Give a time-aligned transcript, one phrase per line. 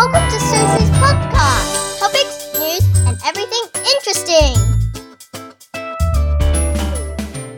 [0.00, 2.00] Welcome to Susie's podcast.
[2.00, 4.56] Topics, news, and everything interesting.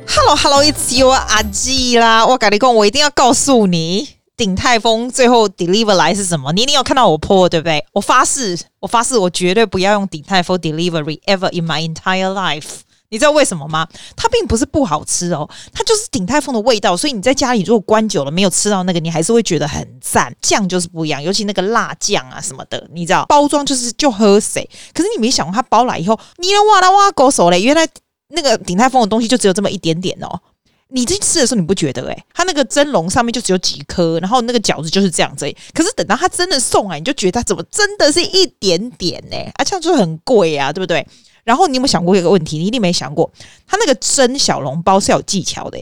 [0.08, 2.26] Hello, Hello, it's you 阿季啦！
[2.26, 6.52] 我跟你讲，我一定要告诉你，鼎泰丰最后 deliver 来是什么？
[6.52, 7.84] 你一定要看到我 po，对不对？
[7.92, 12.80] 我发誓，我发誓，我绝对不要用鼎泰丰 delivery ever in my entire life。
[13.13, 13.87] 你知道为什么吗？
[14.15, 16.97] 它并不是不好吃哦，它就是鼎泰丰的味道。
[16.97, 20.35] 所以你在家里如果关久了没有吃到那个，你还是会觉得很赞。
[20.41, 24.67] 酱就是不一样，尤其那个辣酱啊什么的，你知道包装就是就喝谁？
[24.95, 27.87] 可是你没想过它包来以后，你要哇啦哇狗手嘞，原来
[28.29, 30.41] 那个鼎泰丰的东西就只有这么一点点哦。
[30.89, 35.45] 你去吃的时候你不觉得诶，它那个蒸笼上面就只有几颗，然后那个饺子就是这样子。
[35.71, 39.37] 可是等到它真的送来，你就觉得它怎么真的是一点点呢？
[39.53, 41.05] 啊，这样就很贵啊，对不对？
[41.43, 42.57] 然后你有没有想过一个问题？
[42.57, 43.31] 你一定没想过，
[43.67, 45.81] 他那个蒸小笼包是有技巧的。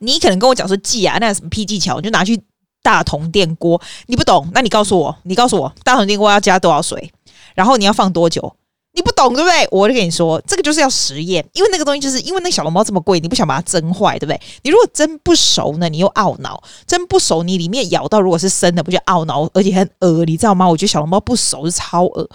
[0.00, 1.96] 你可能跟我讲说技啊，那什么屁技巧？
[1.96, 2.40] 你就拿去
[2.82, 7.12] 大同电锅，你不懂，那你告诉我，你告诉我，大同电锅要加多少水？
[7.54, 8.54] 然后你要放多久？
[8.92, 9.68] 你不懂对不对？
[9.70, 14.40] 我就跟你说，这个就是要实验，因为那个东西就是因为那小笼包这么贵，你不想把它蒸坏，对不对？
[14.62, 20.68] 你如果蒸不熟呢，你又懊恼；蒸不熟，你里面咬到如果是生的，不就懊恼，而且很恶，你知道吗？
[20.68, 22.28] 我觉得小笼包不熟是超恶。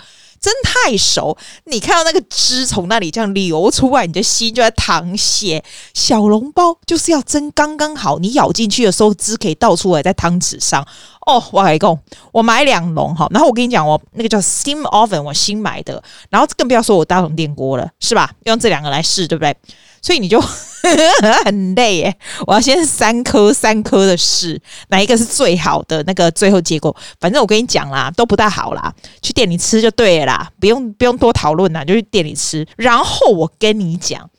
[0.44, 5.64] 真太熟，你看到那个汁从那里这样流出来，你的心就在淌血。
[5.94, 10.86] 小笼包就是要蒸刚刚好，你咬进去的时候，汁可以倒出来在汤匙上。
[11.26, 11.98] 哦，我来讲，
[12.34, 18.30] 我买两笼哈，然后我跟你讲，我那个叫 Steam Oven，我新买的，然后更不要说我大同电锅了，是吧？
[18.44, 19.56] 用这两个来试，对不对？
[20.02, 20.44] 所以你就
[21.46, 26.96] 很累耶，我要先三颗三颗的试，哪一个是最好的那个最后结果？
[27.20, 32.68] 反正我跟你讲啦，都不大好啦，去店里吃就对了啦，不用不用多讨论啦，就去店里吃。
[32.76, 34.30] 然后我跟你讲，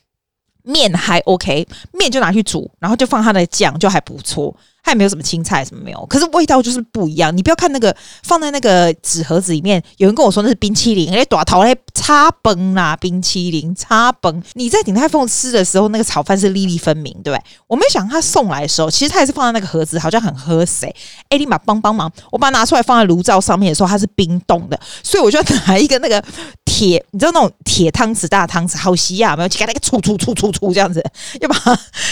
[0.63, 4.55] 面还 OK，面就拿去煮，然后就放它的酱，就还不错。
[4.85, 7.35] 它也没有什么青菜什么没有，可是味道就是不一样。
[7.35, 14.43] 你不要看那个放在那个纸盒子里面，有人跟我说那是冰淇淋，哎，短头嘞，插崩啦，冰淇淋插崩。
[14.53, 17.43] 你在鼎泰丰吃的时候，那个炒饭是粒粒分明，对不对？
[17.67, 20.95] 我没想他送来的时候，其实他也是放在那个盒子，好像很喝水。
[21.31, 26.23] 哎，立马帮帮忙，我把它拿出来放在炉灶上面的时候，它是冰冻的，所以我就拿一个那个
[26.67, 29.49] 铁，你知道那种铁汤匙大汤匙，好稀呀，没有？
[29.49, 31.03] 去给那个杵杵杵杵杵这样子，
[31.41, 31.57] 要把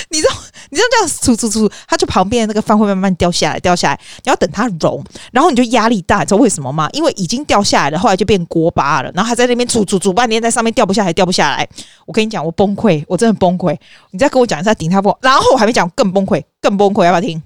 [0.09, 0.35] 你知道，
[0.71, 2.62] 你知道这样杵杵杵，它就旁边那个。
[2.63, 6.89] 饭会慢慢掉下来，掉下来，你要等它融，然后你就压力大，你知道为什么吗？
[6.93, 11.69] 因为已经掉下来了，后来就变锅巴了，然后还在那边煮煮煮半天，在上面掉不下来，掉不下来。
[12.07, 13.77] 我跟你讲，我崩溃，我真的崩溃。
[14.13, 17.43] 你再跟我讲一下顶他破，然后我还没讲，更崩溃，更崩溃，要不要听？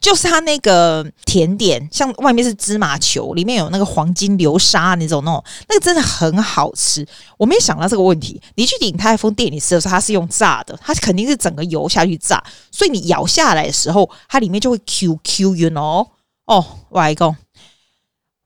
[0.00, 7.06] 就是它那个甜点，像外面是芝麻球，里面有那个黄金流沙那种，那种那个真的很好吃。
[7.36, 8.40] 我没想到这个问题。
[8.54, 16.08] 你去鼎泰丰店里吃的时候，它是用炸的，它肯定是整个油下去炸，所以你咬下来的时候，它里面就会 Q Q，you know？
[16.46, 17.36] 哦，外公，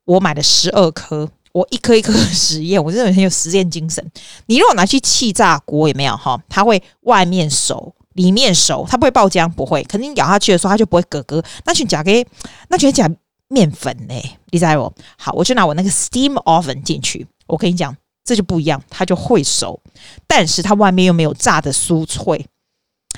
[0.04, 4.04] 我买了十二颗，我一颗一颗实验，我真的很有实验精神。
[4.46, 6.42] 你如果拿去气炸锅，有没有哈？
[6.48, 7.94] 它会外面熟。
[8.14, 9.82] 里面熟，它不会爆浆，不会。
[9.84, 11.42] 可是你咬下去的时候，它就不会咯咯。
[11.64, 12.26] 那去加给，
[12.68, 13.10] 那就假
[13.48, 14.14] 面粉呢？
[14.50, 14.94] 你知道不？
[15.16, 17.26] 好，我就拿我那个 steam oven 进去。
[17.46, 19.80] 我跟你讲，这就不一样，它就会熟，
[20.26, 22.46] 但是它外面又没有炸的酥脆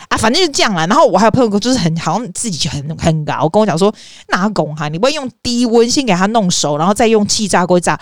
[0.09, 0.17] 啊。
[0.17, 0.87] 反正就这样啦。
[0.87, 3.95] 然后我还有朋友就是很好像自己就很很高，跟我讲说，
[4.29, 4.89] 拿拱哈？
[4.89, 8.01] 你不会用低温先给它弄熟，然后再用气炸锅炸？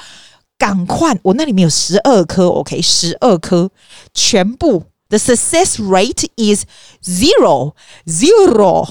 [0.58, 1.18] 赶快！
[1.22, 3.68] 我那里面有十二颗，OK，十二颗
[4.14, 4.84] 全部。
[5.12, 6.64] The success rate is
[7.04, 7.74] zero,
[8.06, 8.88] zero。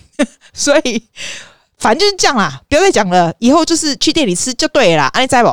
[0.52, 1.08] 所以
[1.78, 3.32] 反正就是这样啦，不要再讲了。
[3.38, 5.04] 以后就是去店里吃就对了。
[5.04, 5.48] 安利在不？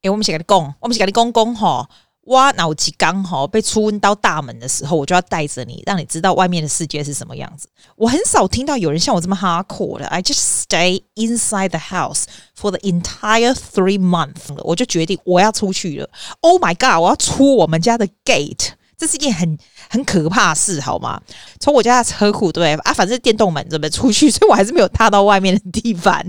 [0.00, 1.86] 哎，我们先给你讲，我们先给你讲讲哈。
[2.26, 7.68] 哇，脑机刚好被初温到大门的时候，我就要带着你，让你知道外面的世界是什么样子。
[7.96, 10.06] 我很少听到有人像我这么 hardcore 的。
[10.06, 12.24] I just stay inside the house
[12.58, 14.54] for the entire three months。
[14.62, 16.08] 我就决定我要出去了。
[16.40, 17.02] Oh my god！
[17.02, 18.70] 我要出我们家的 gate。
[18.96, 19.58] 这是一件很
[19.88, 21.20] 很可怕的事，好吗？
[21.60, 26.26] 从我家的车库对啊，反正电动门准备出去，所以我还是没有踏到外面的地板，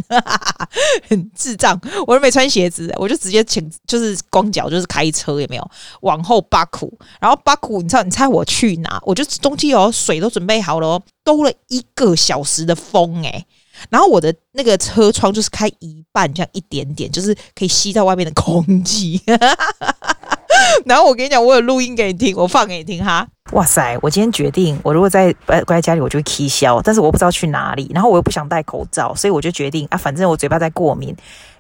[1.09, 1.79] 很智障。
[2.07, 5.71] 我都没穿鞋子，我就直接请，就是光脚，就是开车也没有
[6.01, 8.03] 往后巴库，然后巴库，你知道？
[8.03, 9.00] 你猜我去哪？
[9.06, 13.45] 我就东西哦，水都准备好了哦，兜了一个小时的风诶，
[13.89, 19.21] 然后我的那个车窗就是开一半，这样一点点，就是可以吸到外面的空气。
[20.85, 23.27] 然后我跟你讲，我有录音给你听，我放给你听哈。
[23.51, 23.97] 哇塞！
[24.01, 31.15] 我今天决定，我如果在关在家里，我就会 K 笑，但是我不知道去哪里，然后我又不想戴口罩，所以我就决定啊，反正我嘴巴在过敏，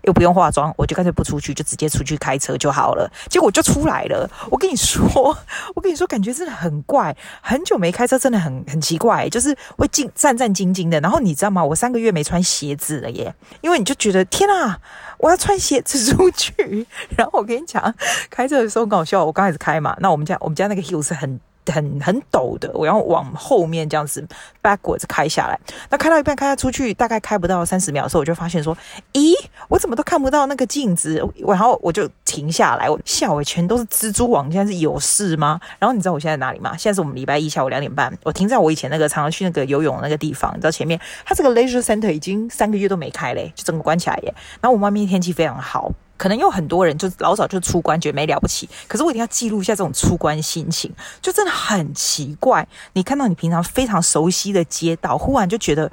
[0.05, 3.11] 又不用化妆，我就干脆不出去，就直接出去开车就好了。
[3.29, 4.29] 结果就出来了。
[4.49, 5.03] 我跟你说，
[5.75, 7.15] 我跟你说，感觉真的很怪。
[7.41, 10.99] 很久没开车，真的很很奇怪，就是会战战兢兢的。
[10.99, 11.63] 然后你知道吗？
[11.63, 14.79] 我三个月没穿鞋子了耶，因为你就觉得天啊，
[15.17, 16.85] 我要穿鞋子出去。
[17.17, 17.93] 然后我跟你讲，
[18.29, 19.25] 开车的时候搞笑。
[19.25, 21.39] 我刚开始开嘛，那我们家我们家那个 hill 是很。
[21.71, 24.25] 很很陡的，我要往后面这样子
[24.61, 25.59] backwards 开下来。
[25.89, 28.75] 那开到一半，开下出去，大概开不到三十秒的时候，我就发现说，
[29.13, 29.33] 咦，
[29.67, 31.21] 我怎么都看不到那个镜子？
[31.47, 35.59] 然后我就停下来，我吓我全都是蜘蛛网，现在是有事吗？
[35.79, 36.75] 然后你知道我现在哪里吗？
[36.77, 44.33] 现在是我们礼拜一下午两点半，我停在我以前那个常常去那个游泳那个地方，你知道前面，它这个 leisure center 已经三个月都没开嘞，就整个关起来耶。
[44.61, 45.91] 然后我们外面天气非常好。
[46.17, 48.69] 可能有很多人就老早就出关，觉得没了不起。
[48.87, 50.91] 可是我一定要记录一下这种出关心情，
[51.21, 52.67] 就真的很奇怪。
[52.93, 55.91] 你看到你平常非常熟悉的街道，忽然就觉得。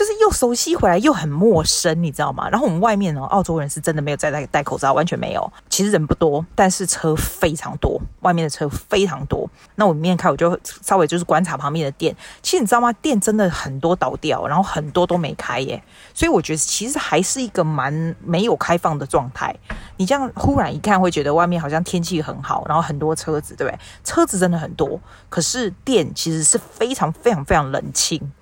[0.00, 2.48] 就是又熟悉回来又很陌生，你知道吗？
[2.48, 5.52] 然后我们外面呢，澳洲人是真的没有在戴戴口罩，完全没有。
[5.68, 9.46] 其实人不多，但是车非常多，外面的车非常多。
[9.74, 12.16] 那我里面开，我就稍微就是观察旁边的店。
[12.40, 12.90] 其实你知道吗？
[12.94, 15.82] 店真的很多倒掉，然后很多都没开耶。
[16.14, 19.54] 所以我觉得其实还是一个蛮没有开放的状态。
[19.98, 23.78] 你这样忽然一看，会觉得外面好像天气很好，然后很多车子，对不对？
[24.02, 24.98] 车子真的很多，
[25.28, 28.32] 可是店其实是非常非常非常冷清。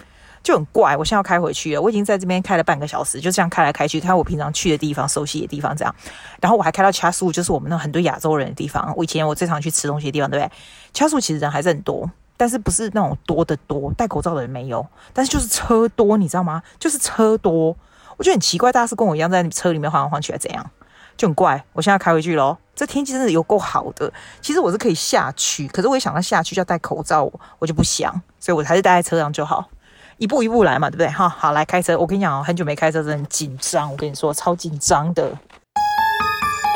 [0.42, 1.80] 就很怪，我现在要开回去了。
[1.80, 5.94] 我已经在这边开了半个小时，就这样开来开去，开我平常去的地方、熟悉的地方，这样。
[6.40, 8.92] 然后我还开到 Chatswood，就是我们那很多亚洲人的地方。
[8.96, 10.52] 我以前我最常去吃东西的地方，对不对
[10.94, 16.62] ？Chatswood 其实人还是很多，但是不是那种多的多，戴口罩的人没有，但是就是车多，你知道吗？
[16.78, 17.76] 就是车多，
[18.16, 20.70] 我觉得很奇怪，大家是跟我一样在车里面晃来晃去，还怎样？
[21.16, 21.64] 就很怪。
[21.72, 24.12] 我现在开回去喽，这天气真的有够好的。
[24.40, 29.68] 其实我是可以下去，可是我一想到下去就要戴口罩，我就不想，所以我还是待在车上就好。
[30.18, 31.08] 一步一步来嘛，对不对？
[31.08, 31.96] 哈，好，来开车。
[31.98, 33.90] 我跟你讲，很久没开车，真的很紧张。
[33.90, 35.32] 我跟你说，超紧张的。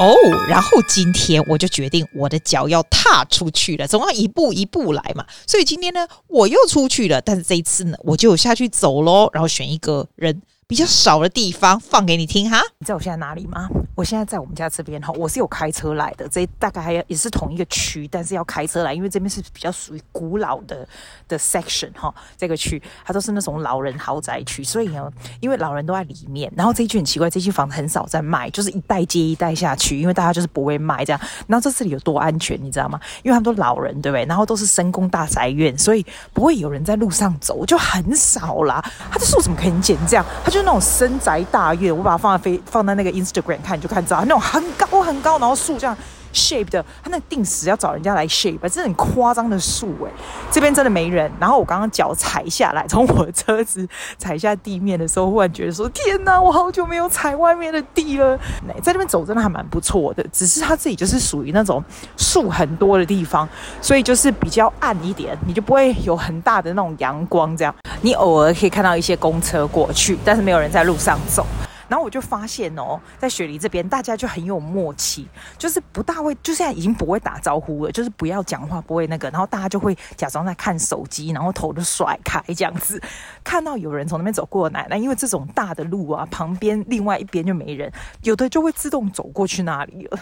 [0.01, 0.15] 哦
[0.49, 5.25] 然后今天我就决定我的脚要踏出去了，总要一步一步来嘛。
[5.47, 10.43] 所以今天呢，我又出去了，但是这一次呢，我就下去走喽，然后选一个人
[10.73, 12.59] 比较少的地方放给你听哈。
[12.79, 13.69] 你知道我现在哪里吗？
[13.95, 20.89] 我现在在我们家这边哈，我是有开车来的，这大概还也是同一个区，但是要开车来，因为这边是比较属于古老的
[21.29, 31.21] 的 section 哈，这个区它都是那种老人豪宅区，所以呢，因为老人都在里面，然后这一区很奇怪，这一区房子很少在卖，就是一代接一代下去，因为大家就是不会卖这样。
[31.47, 32.99] 然后这这里有多安全，你知道吗？
[33.23, 34.25] 因为他们都老人，对不对？
[34.25, 36.03] 然后都是深宫大宅院，所以
[36.33, 38.83] 不会有人在路上走，就很少啦。
[39.11, 40.25] 它的树怎么可以剪这样？
[40.43, 43.77] 它就那种深宅大院，我把它放在飞放在那个 Instagram 看。
[43.77, 45.97] 你就看到那种很高很高，然后树这样
[46.33, 50.11] shape 的，他那定时要找人家来 shape，真的很夸张的树哎。
[50.51, 51.31] 这边真的没人。
[51.39, 53.87] 然后我刚刚脚踩下来，从我的车子
[54.19, 58.39] 踩下地面的时候，忽然觉得说：天哪，我好久没有踩外面的地了。
[58.83, 61.83] 在那边走真的还蛮不错的，只是它自己就是属于那种
[62.17, 63.49] 树很多的地方，
[63.81, 67.75] 所以就是比较暗一点，你就不会有很大的那种阳光这样。
[68.01, 71.47] 你偶尔可以看到一些公车过去，但是没有人在路上走。
[71.93, 75.29] 然后我就发现哦，在雪梨这边，大家就很有默契，
[75.59, 82.99] 就是不大会，就现在已经不会打招呼了，就是不要讲话，不会那个，然后大家就会假装在看手机，然后头就甩开这样子。
[83.45, 87.93] 看到有人从那边走过来，那因为这种大的路啊，旁边另外一边就没人，
[88.23, 90.19] 有的就会自动走过去那里了。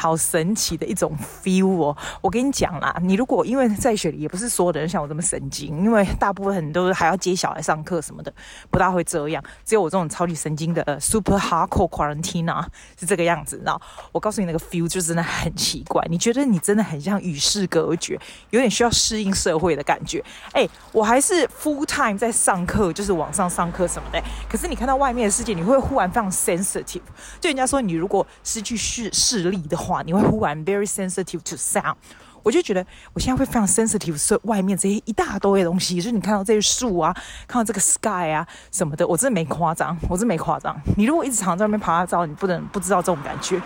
[0.00, 1.14] 好神奇的一种
[1.44, 1.94] feel 哦！
[2.22, 8.32] 我跟你讲啦，你如果因为在雪里，也不是所有的人像我这么神经，因为大部分人都还要接小孩上课什么的，
[8.70, 9.44] 不大会这样。
[9.62, 12.64] 只有我这种超级神经的 super hardcore quarantine
[12.98, 13.60] 是这个样子。
[13.62, 16.02] 然后我告诉你，那个 feel 就真的很奇怪。
[16.08, 20.24] 你觉得你真的很像与世隔绝，有点需要适应社会的感觉。
[20.52, 24.18] 哎，我还是 full time 在上课，就是网上上课什么的。
[24.48, 27.02] 可是你看到外面的世界，你会忽然非常 sensitive。
[27.38, 29.89] 就人家说，你如果失去视视力的话。
[30.04, 31.94] 你会忽然 very sensitive to sound，
[32.42, 37.14] 我就觉得我现在会非常 sensitive，所以外面这些一大堆的东西，就是你看到这些树啊，
[37.46, 40.74] 看到这个 sky 啊什么的，我真的没夸张，我真的没夸张。
[40.96, 43.60] 你如果一直常在那边拍照，你不能不知道这种感觉。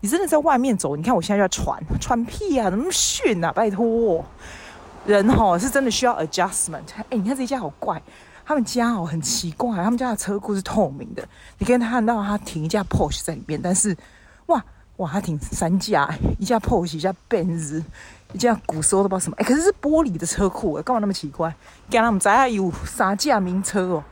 [0.00, 3.52] 你真的在外面走，你看我现在就在喘喘屁啊，怎么那么逊啊？
[3.52, 4.24] 拜托，
[5.06, 6.82] 人齁是真的需要 adjustment。
[6.96, 8.02] 哎，你看这一家好怪，
[8.44, 11.26] 他们家哦很奇怪，他们家的车库是透明的，
[11.58, 13.96] 你可以看到他停一架 Porsche 在里面，但是
[14.46, 14.64] 哇。
[14.98, 17.84] 哇，还挺三架，一架 pose 一架 Benz，
[18.32, 21.54] 一架古时候都不知道什么，哎，可是是玻璃的车库，干嘛那么奇怪？
[21.90, 24.04] 给他们在下有三架名车哦。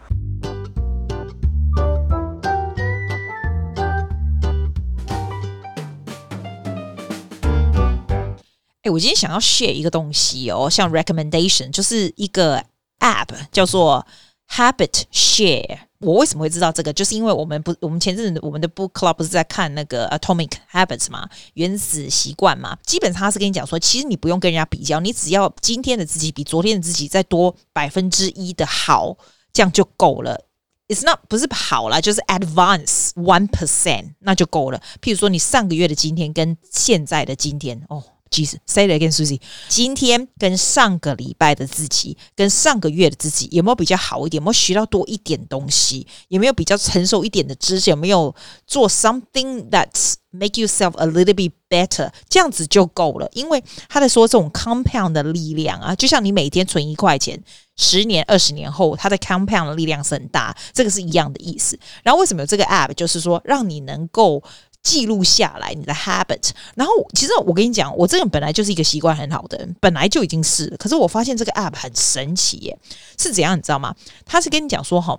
[8.82, 12.62] 哎，我今天想要 share 一个东西哦，像 recommendation，就是一个
[13.00, 14.06] app 叫做
[14.50, 15.78] Habit Share。
[16.04, 16.92] 我为什么会知道这个？
[16.92, 22.76] 就是因为我们不，我们前阵子我们的 book club 不是在看那个 Atomic Habits 嘛，原子习惯嘛。
[22.84, 29.16] 基本上他是跟你讲说，其实你不用跟人家比较，你只要今天的自己比昨天的自己再多百分之一的好，
[29.52, 30.44] 这样就够了。
[30.86, 34.80] It's not 不是好啦，就是 advance one percent，那就够了。
[35.00, 38.04] 譬如说，你上个月的今天跟现在的今天，哦。
[38.34, 39.40] Jesus，say it again, Susie。
[39.68, 44.40] 今天跟上个礼拜的自己，跟上个月的自己，有没有比较好一点？
[44.40, 46.04] 有没有学到多一点东西？
[46.28, 47.90] 有没有比较成熟一点的知识？
[47.90, 48.34] 有没有
[48.66, 52.10] 做 something that make yourself a little bit better？
[52.28, 53.28] 这样子就够了。
[53.34, 57.40] 因为他在说这种 compound 的力量啊，就像你每天存一块钱，
[57.76, 61.78] 十年、二十年后，它的 compound 的力量是很大，这个是一样的意思。
[62.02, 62.92] 然后为什么有这个 app？
[62.94, 64.42] 就是说让你能够。
[64.84, 70.68] 记录下来你的 habit，然后其实我跟你讲，我这个人本来就是一个习惯很好的人，本来就已经是。
[70.78, 72.78] 可是我发现这个 app 很神奇耶，
[73.18, 73.96] 是怎样你知道吗？
[74.24, 75.18] 他是跟你讲说，哈，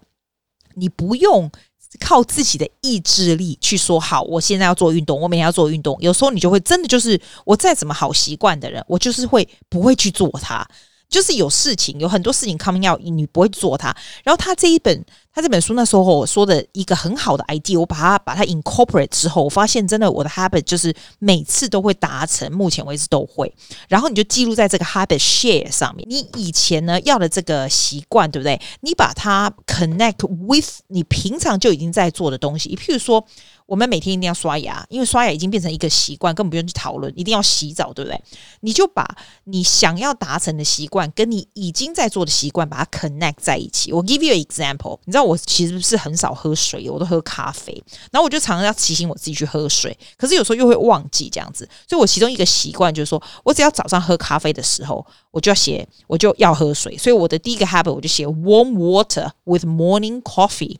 [0.75, 1.51] 你不用
[1.99, 5.97] 靠自己的意志力去说好，我现在要做运动，我每天要做运动。
[5.99, 10.65] 有时候你就会真的就是，我再怎么好习惯的人，我就是会不会去做它。
[11.09, 13.95] 就是有事情，有很多事情 coming out，你不会做它。
[14.23, 23.53] 然后他这一本，他这本书那时候我说的一个很好的 idea，我把它把它 incorporate 之后，我发现真的我的 habit 就是每次都会达成，目前为止都会。
[23.87, 26.05] 然后你就记录在这个 habit share 上面。
[26.09, 28.59] 你以前呢要的这个习惯，对不对？
[28.81, 33.25] 你把它 connect with 你平常就已经在做的东西，譬如说。
[33.65, 37.11] 我们每天一定要刷牙，因为刷牙已经变成一个习惯，根本不用去讨论。
[37.17, 38.21] 一定要洗澡，对不对？
[38.61, 39.03] 你就把
[39.45, 43.91] 你想要达成的习惯跟你已经在做的习惯，把它 connect 在一起。
[43.91, 47.73] 我 give you an example，你知道我其实是很少喝水，我都喝咖啡。
[48.11, 51.67] 然后我就常常要提醒我自己去喝水，可是有时候又会忘记这样子。
[51.87, 56.95] 所以我其中一个习惯就是说，我只要早上喝咖啡的时候，我就要写，我就要喝水。
[56.97, 60.77] 所以我的第一个 habit 我就写 warm water with morning coffee。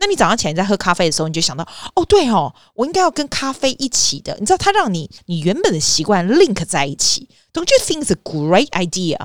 [0.00, 1.62] 那你早上起来在喝咖啡的时候，你就想到
[1.94, 4.34] 哦，对哦，我应该要跟咖啡一起的。
[4.40, 9.18] 你知道，它让你你原本的习惯 link 在一起，Don't you think it's a great idea？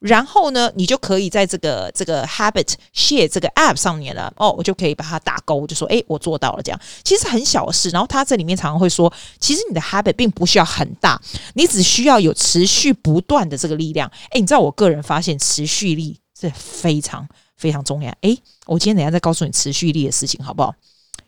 [0.00, 4.32] 然后呢，你就可以在这个这个 habit share 这个 app 上面了。
[4.36, 6.78] 哦，我就可以把它打勾，就说哎，我做到了这样。
[7.02, 7.88] 其实很小的事。
[7.88, 11.20] 然后它这里面常常会说，其实你的 habit 并不需要很大，
[11.54, 14.08] 你只需要有持续不断的这个力量。
[14.30, 17.26] 哎，你知道，我个人发现持续力是非常。
[17.58, 18.10] 非常重要。
[18.22, 20.74] 诶，我今天等下再告诉你持续力的事情，好不好？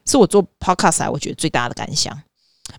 [0.07, 2.19] 是我做 podcast 来，我觉得最大的感想。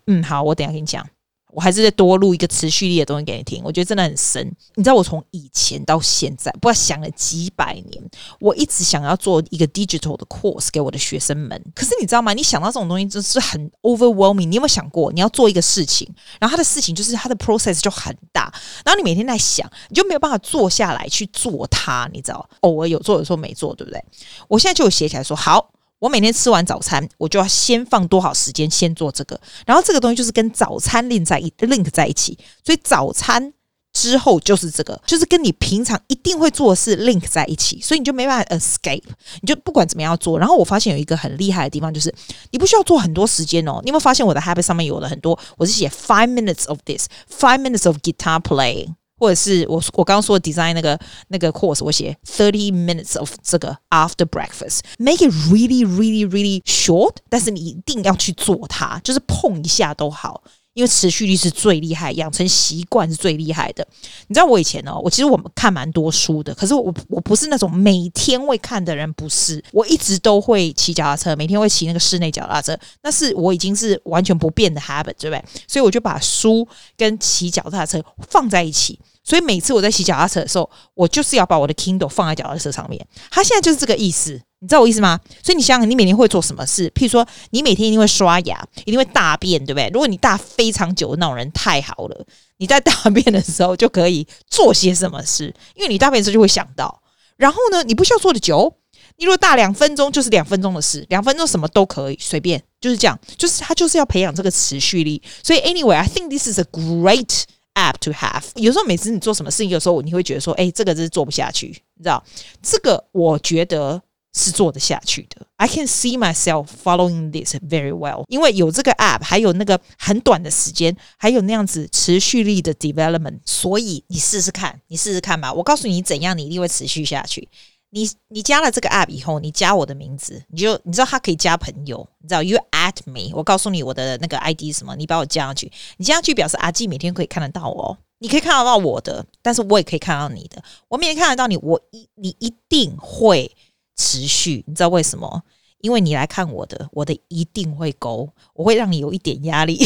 [0.06, 1.06] 嗯，好，我等下跟你讲。
[1.52, 4.44] 我还是再多录一个持续力的东西给你听，我觉得真的很神。
[4.74, 8.02] 你知道，我从以前到现在，不知道想了几百年，
[8.40, 11.62] 我一直想要做一个 digital 的 course 给我的学生们。
[11.74, 12.32] 可是你知道吗？
[12.32, 14.46] 你想到这种东西，就是很 overwhelming。
[14.46, 16.08] 你有没有想过，你要做一个事情，
[16.40, 18.52] 然后他的事情就是他的 process 就很大，
[18.84, 22.08] 然后你每天在想，你就没有办法坐下来去做它。
[22.14, 24.02] 你知道，偶尔有做，有时候没做，对不对？
[24.48, 25.70] 我现在就写起来说好。
[26.02, 33.52] 我每天吃完早餐，我就要先放多少时间先做这个，然后这个东西就是跟早餐 link 在一 link 在一起，所以早餐
[33.92, 39.04] 之后就是这个，就是跟你平常一定会做的事 link 在一起，所以你就没办法 escape，
[39.42, 40.36] 你就不管怎么样做。
[40.36, 42.12] 然后我发现有一个很厉害的地方，就是
[42.50, 43.78] 你不需要做很多时间哦。
[43.84, 45.38] 你有没有发现我的 habit 上面有了很多？
[45.56, 48.94] 我是写 five minutes of this，five minutes of guitar playing。
[49.22, 50.98] 或者是我我刚刚说的 design 那个
[51.28, 60.42] 那个 course，我写 thirty minutes of 这个 after breakfast，make it really really really short，但是你一定要去做它，就是碰一下都好，
[60.74, 63.86] 因为持续力是最厉害，养成习惯是最厉害的。
[64.26, 75.44] 你知道我以前哦，我其实我们看蛮多书的，可是我我不是那种每天会看的人，不是，我一直都会骑脚踏车，每天会骑那个室内脚踏车，那是我已经是完全不变的 habit，对不对？
[75.68, 78.98] 所以我就把书跟骑脚踏车放在一起。
[79.24, 83.06] 所以每次我在洗脚踏车的时候，我就是要把我的 Kindle 放在脚踏车上面。
[83.30, 85.20] 他现在就是这个意思，你知道我意思吗？
[85.42, 86.90] 所以你想想，你每天会做什么事？
[86.90, 89.88] 譬如说，你每天一定会刷牙，一定会大便，对不对？
[89.92, 92.26] 如果你大非常久的那种人，太好了，
[92.58, 97.02] 你在大便的时候就可以做些什么事，因为你大便的时候就会想到。
[97.36, 98.74] 然后呢，你不需要做的久，
[99.18, 103.18] 你如果大两分钟就是两分钟的事，两分钟什么都可以，随便就是这样。
[103.36, 105.22] 就是他就是要培养这个持续力。
[105.42, 107.42] 所以 anyway，I think this is a great
[107.74, 112.22] app to have，有时候每次你做什么事情，有时候你会觉得说，哎，这个是做不下去，你知道？
[112.62, 114.02] 这个我觉得
[114.34, 115.46] 是做得下去的。
[115.56, 125.52] I can see myself following this very well，因为有这个 app，还有那个很短的时间，还有那样子持续力的 development，所以你试试看，你试试看吧。
[125.52, 127.48] 我告诉你怎样，你一定会持续下去。
[127.94, 143.54] 你你加了这个 app 以后，你加我的名字，你就你知道他可以加朋友，你知道 you at me，我告诉你我的那个 ID 什么，你把我加上去，你加上去表示阿季每天可以看得到哦，你可以看得到我的，但是我也可以看到你的，我每天看得到你，我一你一定会
[143.96, 144.64] 持续。
[144.66, 145.42] 你知道为什么？
[145.82, 149.84] 因为你来看我的，我的一定会勾，我会让你有一点压力，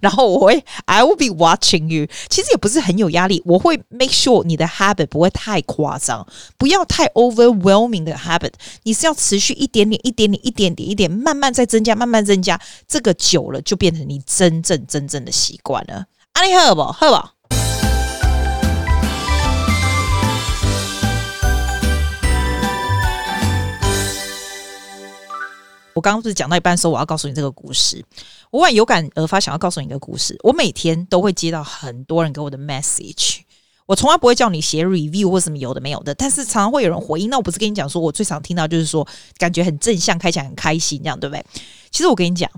[0.00, 2.06] 然后我会，I will be watching you。
[2.28, 6.26] 其实也不是很有压力，我会 make sure 你的 habit 不会太夸张，
[6.58, 8.52] 不要太 overwhelming 的 habit。
[8.84, 16.06] 你是要持续一点点、一点点、一点点、一点，慢慢再增加，慢慢增加，这个久了就变成你真正真正的习惯了。
[16.32, 16.82] 啊，你喝不？
[16.84, 17.33] 喝不？
[25.94, 28.04] 我刚刚不是讲到一半说我要告诉你这个故事，
[28.50, 30.36] 我忽然有感而发，想要告诉你一个故事。
[30.42, 33.38] 我每天都会接到很多人给我的 message，
[33.86, 37.30] 我从来不会叫你写 review 或什么有的没有的，但是常常会有人回应。
[37.30, 39.06] 那我不是跟你讲说，我最常听到就是说，
[39.38, 41.44] 感觉很正向，开起来很开心，这样对不对？
[41.90, 42.50] 其实我跟你讲，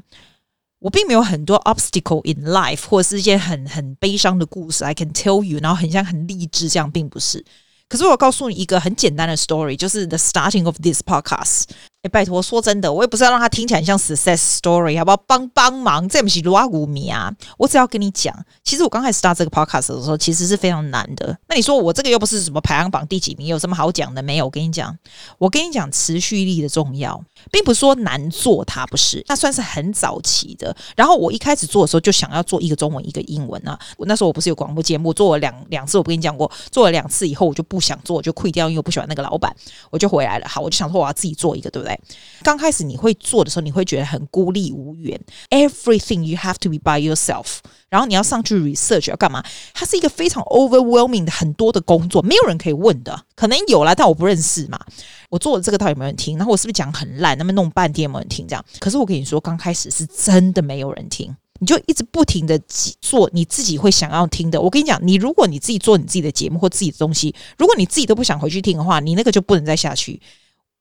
[0.78, 7.45] 我并没有很多 obstacle in life，或者是一件很很悲伤的故事，I can tell you，然后很像很励志，这样并不是。
[7.88, 11.64] 可是我告诉你一个很简单的 story，就是 the starting of this podcast。
[12.02, 15.16] 哎，拜托，说真的，我也不是要让它听起来像 success story，好不好？
[15.26, 17.33] 帮帮忙，这不是罗古米啊！
[17.59, 21.37] 我只要跟你讲，其实我刚开始 start 这个 podcast 的时候，其实是非常难的。
[21.49, 24.45] 那你说我这个又不是什么排行榜第几名，有什么好讲的没有？
[24.45, 24.97] 我跟你讲，
[25.38, 30.76] 我跟你讲持续力的重要，并不是说难做，它不是，那算是很早期的。
[30.97, 33.76] 然后我一开始做的时候，就想要做一个中文，一个英文啊。
[33.97, 37.75] 我那时候我不是有广播节目，做了两两次，我不跟你讲过，做了两次以后，我就不。
[37.76, 39.54] 不想做就亏掉，因为我不喜欢那个老板，
[39.90, 40.49] 我就回来了。
[40.49, 42.00] 好，我就想说我要自己做一个，对不对？
[42.42, 47.59] 刚开始你会做的时候，你会觉得很孤立无援，everything you have to be by yourself。
[47.90, 49.45] 然后你要上去 research 要干嘛？
[49.75, 53.25] 它是一个非常 overwhelming 的很多的工作，没有人可以问的。
[53.35, 54.80] 可能有啦，但我不认识嘛。
[55.28, 56.38] 我做的这个到底有没有人听？
[56.38, 57.37] 然后我是不是讲很烂？
[57.37, 58.47] 那么弄半天有没有人听？
[58.49, 58.64] 这样？
[58.80, 61.35] 可是我跟你说，刚开始是真的没有人听。
[61.60, 62.60] 你就一直不停的
[63.00, 64.60] 做你自己会想要听的。
[64.60, 70.20] 我跟你讲，你如果你自己做你自己的节目或自己的东西，如果你自己都不想回去听的话，你那个就不能再下去。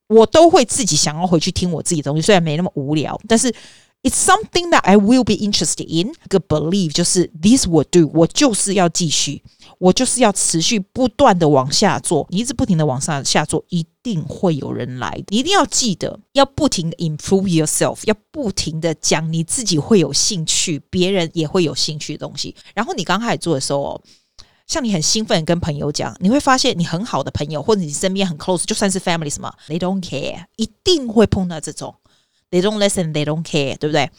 [0.08, 3.54] 我都会自己想要回去听我自己的东西，虽然没那么无聊，但是。
[4.04, 6.14] It's something that I will be interested in.
[6.30, 9.42] 个 believe 就是 this will do，我就是要继续，
[9.80, 15.24] 我就是要持续不断的往下做，你一直不停的往上下做，一定会有人来。
[15.30, 22.56] 你一定要记得，要不停的 improve yourself，要不停的讲你自己会有兴趣，别人也会有兴趣的东西。
[22.76, 24.00] 然后你刚开始做的时候，
[24.68, 31.96] 像你很兴奋跟朋友讲，你会发现你很好的朋友或者你身边很 close，就算是 family 什么，they don't care，一定会碰到这种。
[32.52, 34.12] They don't listen, they don't care，对不对？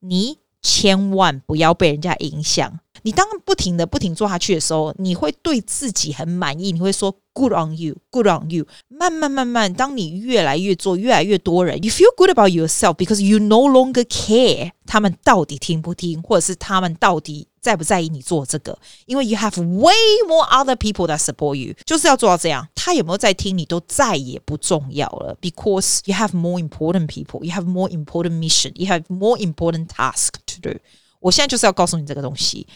[0.00, 2.80] 你千万不要被人家影响。
[3.04, 8.66] 你当不停的不停做下去的时候，你会对自己很满意，你会说 “Good on you, good on you”。
[8.88, 17.46] 慢慢慢慢，当你越来越做，越来越多人，you feel good about yourself because you no longer care 他们到底听不听，或者是他们到底。
[17.64, 18.78] 在不在意你做这个？
[19.06, 19.94] 因为 you have way
[20.28, 22.68] more other people that support you，就是要做到这样。
[22.74, 30.34] 他有没有在听你都再也不重要了，because you have more important people, you have more important mission, you have more important task
[30.44, 30.78] to do。
[31.20, 32.66] 我现在就是要告诉你这个东西，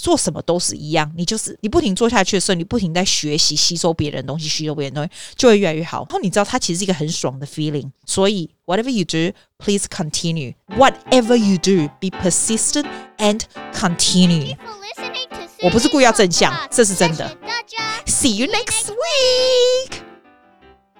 [0.00, 1.10] 做什么都是一样。
[1.16, 6.06] 你就是你不停做下去的时候，你不停在学习、吸收别人的东西，吸收别人的东西，就会越来越好。
[6.08, 7.90] 然后你知道，它其实是一个很爽的 feeling。
[8.06, 10.54] 所以，whatever you do, please continue.
[10.76, 12.86] Whatever you do, be persistent.
[13.18, 13.42] And
[13.74, 14.56] continue。
[15.62, 17.36] 我不是故意要正向，这是真的。
[18.06, 20.09] See you next week.